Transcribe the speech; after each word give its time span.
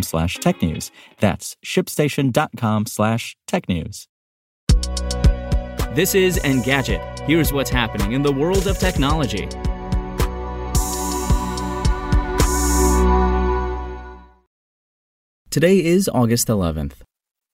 slash 0.00 0.36
tech 0.36 0.62
news. 0.62 0.90
That's 1.18 1.56
shipstation.com 1.62 2.86
slash 2.86 3.36
tech 3.46 3.68
news. 3.68 4.08
This 5.94 6.14
is 6.14 6.38
Engadget. 6.38 7.20
Here's 7.26 7.52
what's 7.52 7.68
happening 7.68 8.12
in 8.12 8.22
the 8.22 8.32
world 8.32 8.66
of 8.66 8.78
technology. 8.78 9.46
Today 15.50 15.84
is 15.84 16.08
August 16.08 16.48
11th. 16.48 17.02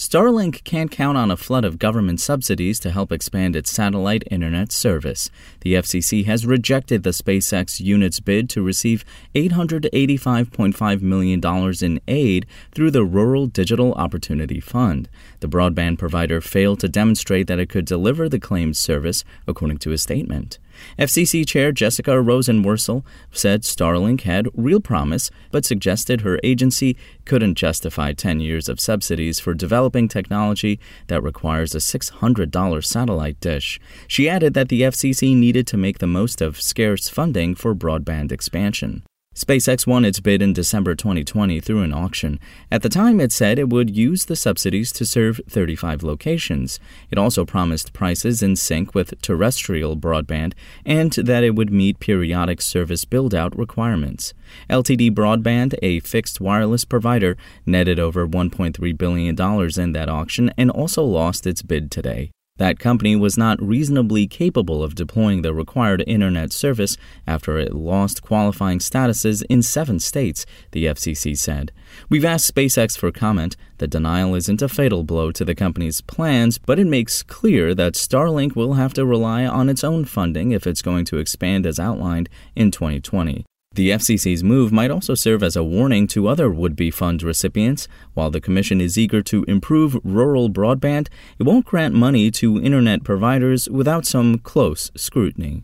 Starlink 0.00 0.64
can't 0.64 0.90
count 0.90 1.18
on 1.18 1.30
a 1.30 1.36
flood 1.36 1.62
of 1.62 1.78
government 1.78 2.20
subsidies 2.20 2.80
to 2.80 2.90
help 2.90 3.12
expand 3.12 3.54
its 3.54 3.70
satellite 3.70 4.24
internet 4.30 4.72
service. 4.72 5.28
The 5.60 5.74
FCC 5.74 6.24
has 6.24 6.46
rejected 6.46 7.02
the 7.02 7.10
SpaceX 7.10 7.80
unit's 7.80 8.18
bid 8.18 8.48
to 8.48 8.62
receive 8.62 9.04
$885.5 9.34 11.02
million 11.02 11.84
in 11.84 12.00
aid 12.08 12.46
through 12.72 12.92
the 12.92 13.04
Rural 13.04 13.46
Digital 13.46 13.92
Opportunity 13.92 14.58
Fund. 14.58 15.10
The 15.40 15.48
broadband 15.50 15.98
provider 15.98 16.40
failed 16.40 16.80
to 16.80 16.88
demonstrate 16.88 17.46
that 17.48 17.58
it 17.58 17.68
could 17.68 17.84
deliver 17.84 18.26
the 18.26 18.40
claimed 18.40 18.78
service, 18.78 19.22
according 19.46 19.80
to 19.80 19.92
a 19.92 19.98
statement. 19.98 20.58
FCC 20.98 21.46
Chair 21.46 21.72
Jessica 21.72 22.12
Rosenworcel 22.12 23.04
said 23.30 23.62
Starlink 23.62 24.22
had 24.22 24.48
real 24.54 24.80
promise, 24.80 25.30
but 25.50 25.64
suggested 25.64 26.20
her 26.20 26.38
agency 26.42 26.96
couldn't 27.24 27.54
justify 27.54 28.12
10 28.12 28.40
years 28.40 28.68
of 28.68 28.80
subsidies 28.80 29.40
for 29.40 29.54
developing 29.54 30.08
technology 30.08 30.78
that 31.08 31.22
requires 31.22 31.74
a 31.74 31.78
$600 31.78 32.84
satellite 32.84 33.40
dish. 33.40 33.80
She 34.06 34.28
added 34.28 34.54
that 34.54 34.68
the 34.68 34.82
FCC 34.82 35.36
needed 35.36 35.66
to 35.68 35.76
make 35.76 35.98
the 35.98 36.06
most 36.06 36.40
of 36.40 36.60
scarce 36.60 37.08
funding 37.08 37.54
for 37.54 37.74
broadband 37.74 38.32
expansion. 38.32 39.02
SpaceX 39.40 39.86
won 39.86 40.04
its 40.04 40.20
bid 40.20 40.42
in 40.42 40.52
December 40.52 40.94
2020 40.94 41.60
through 41.60 41.82
an 41.82 41.94
auction. 41.94 42.38
At 42.70 42.82
the 42.82 42.88
time, 42.88 43.20
it 43.20 43.32
said 43.32 43.58
it 43.58 43.70
would 43.70 43.96
use 43.96 44.26
the 44.26 44.36
subsidies 44.36 44.92
to 44.92 45.06
serve 45.06 45.40
35 45.48 46.02
locations. 46.02 46.78
It 47.10 47.18
also 47.18 47.44
promised 47.44 47.92
prices 47.92 48.42
in 48.42 48.56
sync 48.56 48.94
with 48.94 49.20
terrestrial 49.22 49.96
broadband 49.96 50.54
and 50.84 51.12
that 51.12 51.42
it 51.42 51.54
would 51.54 51.72
meet 51.72 52.00
periodic 52.00 52.60
service 52.60 53.04
build 53.04 53.34
out 53.34 53.56
requirements. 53.56 54.34
LTD 54.68 55.12
Broadband, 55.12 55.74
a 55.80 56.00
fixed 56.00 56.40
wireless 56.40 56.84
provider, 56.84 57.36
netted 57.64 57.98
over 57.98 58.28
$1.3 58.28 58.98
billion 58.98 59.80
in 59.80 59.92
that 59.92 60.08
auction 60.08 60.52
and 60.58 60.70
also 60.70 61.02
lost 61.02 61.46
its 61.46 61.62
bid 61.62 61.90
today. 61.90 62.30
That 62.60 62.78
company 62.78 63.16
was 63.16 63.38
not 63.38 63.58
reasonably 63.62 64.26
capable 64.26 64.82
of 64.82 64.94
deploying 64.94 65.40
the 65.40 65.54
required 65.54 66.04
internet 66.06 66.52
service 66.52 66.98
after 67.26 67.58
it 67.58 67.74
lost 67.74 68.20
qualifying 68.20 68.80
statuses 68.80 69.42
in 69.48 69.62
seven 69.62 69.98
states, 69.98 70.44
the 70.72 70.84
FCC 70.84 71.38
said. 71.38 71.72
We've 72.10 72.22
asked 72.22 72.54
SpaceX 72.54 72.98
for 72.98 73.10
comment. 73.10 73.56
The 73.78 73.88
denial 73.88 74.34
isn't 74.34 74.60
a 74.60 74.68
fatal 74.68 75.04
blow 75.04 75.32
to 75.32 75.44
the 75.46 75.54
company's 75.54 76.02
plans, 76.02 76.58
but 76.58 76.78
it 76.78 76.86
makes 76.86 77.22
clear 77.22 77.74
that 77.76 77.94
Starlink 77.94 78.54
will 78.54 78.74
have 78.74 78.92
to 78.92 79.06
rely 79.06 79.46
on 79.46 79.70
its 79.70 79.82
own 79.82 80.04
funding 80.04 80.52
if 80.52 80.66
it's 80.66 80.82
going 80.82 81.06
to 81.06 81.16
expand 81.16 81.64
as 81.64 81.80
outlined 81.80 82.28
in 82.54 82.70
2020. 82.70 83.46
The 83.72 83.90
FCC's 83.90 84.42
move 84.42 84.72
might 84.72 84.90
also 84.90 85.14
serve 85.14 85.44
as 85.44 85.54
a 85.54 85.62
warning 85.62 86.08
to 86.08 86.26
other 86.26 86.50
would 86.50 86.74
be 86.74 86.90
fund 86.90 87.22
recipients. 87.22 87.86
While 88.14 88.30
the 88.30 88.40
Commission 88.40 88.80
is 88.80 88.98
eager 88.98 89.22
to 89.22 89.44
improve 89.44 89.96
rural 90.02 90.50
broadband, 90.50 91.06
it 91.38 91.44
won't 91.44 91.66
grant 91.66 91.94
money 91.94 92.32
to 92.32 92.60
Internet 92.60 93.04
providers 93.04 93.68
without 93.70 94.06
some 94.06 94.38
close 94.38 94.90
scrutiny. 94.96 95.62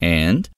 And 0.00 0.48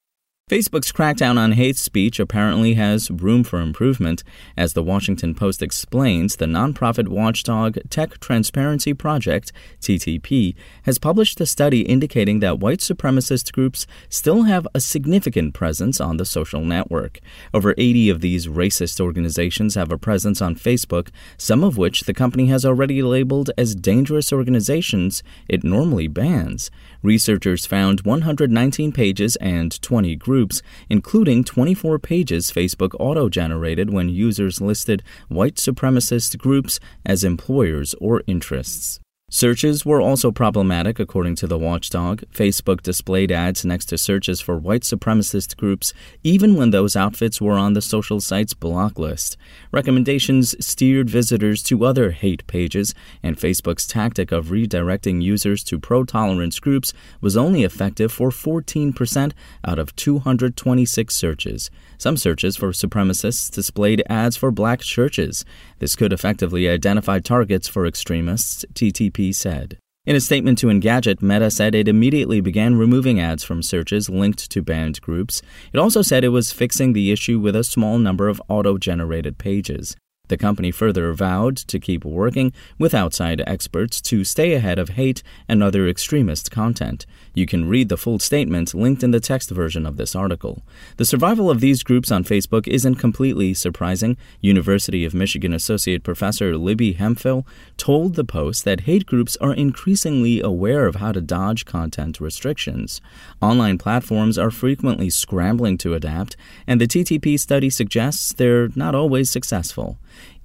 Facebook's 0.49 0.91
crackdown 0.91 1.37
on 1.37 1.53
hate 1.53 1.77
speech 1.77 2.19
apparently 2.19 2.73
has 2.73 3.09
room 3.09 3.45
for 3.45 3.61
improvement. 3.61 4.25
As 4.57 4.73
the 4.73 4.83
Washington 4.83 5.33
Post 5.33 5.61
explains, 5.61 6.35
the 6.35 6.45
nonprofit 6.45 7.07
watchdog 7.07 7.77
Tech 7.89 8.19
Transparency 8.19 8.93
Project, 8.93 9.53
TTP, 9.79 10.53
has 10.83 10.99
published 10.99 11.39
a 11.39 11.45
study 11.45 11.83
indicating 11.83 12.41
that 12.41 12.59
white 12.59 12.79
supremacist 12.79 13.53
groups 13.53 13.87
still 14.09 14.43
have 14.43 14.67
a 14.75 14.81
significant 14.81 15.53
presence 15.53 16.01
on 16.01 16.17
the 16.17 16.25
social 16.25 16.65
network. 16.65 17.21
Over 17.53 17.73
80 17.77 18.09
of 18.09 18.19
these 18.19 18.47
racist 18.47 18.99
organizations 18.99 19.75
have 19.75 19.93
a 19.93 19.97
presence 19.97 20.41
on 20.41 20.55
Facebook, 20.55 21.07
some 21.37 21.63
of 21.63 21.77
which 21.77 22.01
the 22.01 22.13
company 22.13 22.47
has 22.47 22.65
already 22.65 23.01
labeled 23.01 23.49
as 23.57 23.75
dangerous 23.75 24.33
organizations 24.33 25.23
it 25.47 25.63
normally 25.63 26.09
bans. 26.09 26.69
Researchers 27.01 27.65
found 27.65 28.01
119 28.01 28.91
pages 28.91 29.37
and 29.37 29.81
20 29.81 30.17
groups 30.17 30.32
groups, 30.33 30.63
including 30.89 31.43
24 31.43 31.99
pages 31.99 32.49
Facebook 32.49 32.95
auto 32.99 33.29
generated 33.29 33.91
when 33.91 34.09
users 34.09 34.59
listed 34.59 35.03
white 35.27 35.57
supremacist 35.57 36.39
groups 36.39 36.79
as 37.05 37.23
employers 37.23 37.93
or 38.01 38.23
interests. 38.25 39.02
Searches 39.35 39.83
were 39.83 39.99
also 39.99 40.31
problematic, 40.31 40.99
according 40.99 41.33
to 41.37 41.47
the 41.47 41.57
watchdog. 41.57 42.21
Facebook 42.31 42.83
displayed 42.83 43.31
ads 43.31 43.65
next 43.65 43.85
to 43.85 43.97
searches 43.97 44.39
for 44.39 44.59
white 44.59 44.83
supremacist 44.83 45.57
groups, 45.57 45.91
even 46.23 46.55
when 46.55 46.69
those 46.69 46.95
outfits 46.95 47.41
were 47.41 47.55
on 47.55 47.73
the 47.73 47.81
social 47.81 48.21
site's 48.21 48.53
block 48.53 48.99
list. 48.99 49.35
Recommendations 49.71 50.53
steered 50.63 51.09
visitors 51.09 51.63
to 51.63 51.83
other 51.83 52.11
hate 52.11 52.45
pages, 52.45 52.93
and 53.23 53.35
Facebook's 53.35 53.87
tactic 53.87 54.31
of 54.31 54.49
redirecting 54.49 55.23
users 55.23 55.63
to 55.63 55.79
pro 55.79 56.03
tolerance 56.03 56.59
groups 56.59 56.93
was 57.19 57.35
only 57.35 57.63
effective 57.63 58.11
for 58.11 58.29
14% 58.29 59.33
out 59.65 59.79
of 59.79 59.95
226 59.95 61.15
searches. 61.15 61.71
Some 61.97 62.17
searches 62.17 62.55
for 62.55 62.69
supremacists 62.69 63.49
displayed 63.49 64.03
ads 64.07 64.37
for 64.37 64.51
black 64.51 64.81
churches. 64.81 65.43
This 65.79 65.95
could 65.95 66.13
effectively 66.13 66.69
identify 66.69 67.17
targets 67.17 67.67
for 67.67 67.87
extremists, 67.87 68.63
TTP 68.75 69.22
said. 69.31 69.77
In 70.05 70.17
a 70.17 70.19
statement 70.19 70.57
to 70.57 70.67
Engadget, 70.67 71.21
Meta 71.21 71.49
said 71.49 71.73
it 71.73 71.87
immediately 71.87 72.41
began 72.41 72.75
removing 72.75 73.21
ads 73.21 73.45
from 73.45 73.63
searches 73.63 74.09
linked 74.09 74.51
to 74.51 74.61
banned 74.61 74.99
groups. 74.99 75.41
It 75.71 75.79
also 75.79 76.01
said 76.01 76.25
it 76.25 76.29
was 76.29 76.51
fixing 76.51 76.91
the 76.91 77.09
issue 77.09 77.39
with 77.39 77.55
a 77.55 77.63
small 77.63 77.97
number 77.97 78.27
of 78.27 78.41
auto 78.49 78.77
generated 78.77 79.37
pages. 79.37 79.95
The 80.29 80.37
company 80.37 80.71
further 80.71 81.11
vowed 81.11 81.57
to 81.57 81.79
keep 81.81 82.05
working 82.05 82.53
with 82.79 82.93
outside 82.93 83.43
experts 83.45 83.99
to 84.03 84.23
stay 84.23 84.53
ahead 84.53 84.79
of 84.79 84.89
hate 84.91 85.21
and 85.49 85.61
other 85.61 85.85
extremist 85.85 86.49
content. 86.49 87.05
You 87.33 87.45
can 87.45 87.67
read 87.67 87.89
the 87.89 87.97
full 87.97 88.19
statement 88.19 88.73
linked 88.73 89.03
in 89.03 89.11
the 89.11 89.19
text 89.19 89.49
version 89.51 89.85
of 89.85 89.97
this 89.97 90.15
article. 90.15 90.63
The 90.95 91.03
survival 91.03 91.51
of 91.51 91.59
these 91.59 91.83
groups 91.83 92.09
on 92.09 92.23
Facebook 92.23 92.69
isn't 92.69 92.95
completely 92.95 93.53
surprising. 93.53 94.15
University 94.39 95.03
of 95.03 95.13
Michigan 95.13 95.51
Associate 95.53 96.01
Professor 96.01 96.57
Libby 96.57 96.93
Hemphill 96.93 97.45
told 97.75 98.15
the 98.15 98.23
Post 98.23 98.63
that 98.63 98.81
hate 98.81 99.05
groups 99.05 99.35
are 99.41 99.53
increasingly 99.53 100.39
aware 100.39 100.85
of 100.85 100.95
how 100.95 101.11
to 101.11 101.19
dodge 101.19 101.65
content 101.65 102.21
restrictions. 102.21 103.01
Online 103.41 103.77
platforms 103.77 104.37
are 104.37 104.51
frequently 104.51 105.09
scrambling 105.09 105.77
to 105.79 105.95
adapt, 105.95 106.37
and 106.65 106.79
the 106.79 106.87
TTP 106.87 107.37
study 107.37 107.69
suggests 107.69 108.31
they're 108.31 108.69
not 108.73 108.95
always 108.95 109.29
successful. 109.29 109.97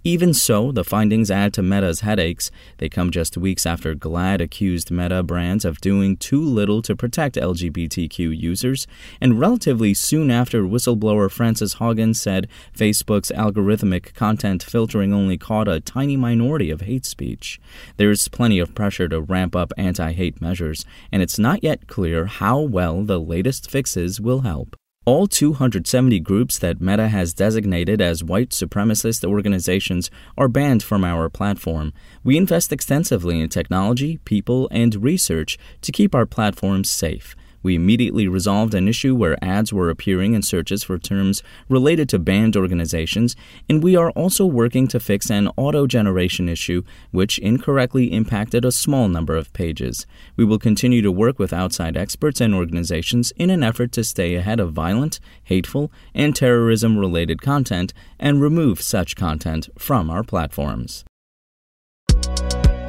Even 0.05 0.33
so, 0.33 0.71
the 0.71 0.85
findings 0.85 1.31
add 1.31 1.53
to 1.55 1.63
Meta's 1.63 2.01
headaches. 2.01 2.51
They 2.79 2.89
come 2.89 3.11
just 3.11 3.37
weeks 3.37 3.67
after 3.67 3.95
GLAAD 3.95 4.41
accused 4.41 4.91
Meta 4.91 5.23
brands 5.23 5.65
of 5.65 5.81
doing 5.81 6.17
too 6.17 6.41
little 6.41 6.83
to 6.83 6.95
protect 6.95 7.35
LGBTQ 7.35 8.39
users, 8.39 8.87
and 9.21 9.41
relatively 9.41 9.95
soon 9.95 10.31
after 10.31 10.63
whistleblower 10.63 11.31
Frances 11.31 11.75
Haugen 11.77 12.15
said 12.15 12.49
Facebook's 12.77 13.33
algorithmic 13.33 14.15
content 14.15 14.63
filtering 14.63 15.13
only 15.13 15.37
caught 15.37 15.67
a 15.67 15.81
tiny 15.81 16.17
minority 16.17 16.71
of 16.71 16.83
hate 16.83 17.05
speech. 17.05 17.61
There's 17.97 18.29
plenty 18.29 18.61
of 18.61 18.75
pressure 18.75 19.09
to 19.09 19.21
ramp 19.21 19.57
up 19.57 19.73
anti 19.77 20.13
hate 20.13 20.41
measures, 20.41 20.85
and 21.11 21.23
it's 21.23 21.39
not 21.39 21.65
yet 21.65 21.89
clear 21.89 22.27
how 22.27 22.61
well 22.61 23.03
the 23.03 23.19
latest 23.19 23.69
fixes 23.69 24.21
will 24.21 24.41
help. 24.41 24.77
All 25.09 25.27
270 25.27 26.21
groups 26.21 26.59
that 26.59 26.83
Meta 26.83 27.09
has 27.09 27.33
designated 27.33 27.99
as 27.99 28.23
white 28.23 28.51
supremacist 28.51 29.25
organizations 29.25 30.11
are 30.37 30.49
banned 30.49 30.83
from 30.83 31.03
our 31.03 31.31
platform. 31.31 31.95
We 32.23 32.37
invest 32.37 32.75
extensively 32.75 33.41
in 33.41 33.49
technology, 33.49 34.19
people, 34.27 34.69
and 34.71 35.03
research 35.03 35.57
to 35.81 35.93
keep 35.93 36.15
our 36.15 36.27
platforms 36.27 36.91
safe. 36.91 37.35
We 37.63 37.75
immediately 37.75 38.29
resolved 38.29 38.75
an 38.75 38.89
issue 38.89 39.15
where 39.15 39.43
ads 39.43 39.73
were 39.73 39.91
appearing 39.91 40.35
in 40.35 40.43
searches 40.43 40.83
for 40.85 40.99
terms 40.99 41.43
related 41.69 42.09
to 42.11 42.19
banned 42.19 42.57
organizations, 42.57 43.37
and 43.69 43.83
we 43.83 43.97
are 43.97 44.11
also 44.11 44.47
working 44.47 44.87
to 44.89 45.01
fix 45.01 45.31
an 45.31 45.49
auto 45.57 45.87
generation 45.87 46.49
issue 46.49 46.83
which 47.11 47.39
incorrectly 47.39 48.13
impacted 48.13 48.65
a 48.65 48.73
small 48.73 49.09
number 49.09 49.37
of 49.37 49.53
pages. 49.53 50.07
We 50.37 50.45
will 50.45 50.59
continue 50.59 51.03
to 51.03 51.13
work 51.13 51.39
with 51.39 51.53
outside 51.53 51.97
experts 51.97 52.41
and 52.41 52.55
organizations 52.55 53.33
in 53.37 53.51
an 53.51 53.63
effort 53.63 53.93
to 53.93 54.05
stay 54.05 54.35
ahead 54.35 54.61
of 54.61 54.73
violent, 54.73 55.21
hateful, 55.45 55.91
and 56.15 56.35
terrorism 56.35 56.99
related 56.99 57.43
content 57.43 57.93
and 58.19 58.41
remove 58.41 58.81
such 58.81 59.17
content 59.17 59.69
from 59.79 60.11
our 60.11 60.23
platforms. 60.23 61.05